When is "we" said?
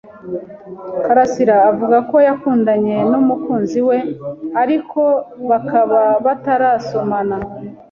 3.87-3.97